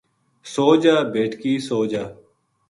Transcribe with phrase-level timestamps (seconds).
[0.53, 2.03] سو جا بیٹکی سو جا